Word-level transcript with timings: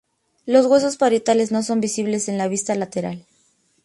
Los 0.47 0.65
huesos 0.65 0.97
parietales 0.97 1.51
no 1.51 1.61
son 1.61 1.79
visibles 1.79 2.27
en 2.27 2.39
la 2.39 2.47
vista 2.47 2.73
lateral. 2.73 3.27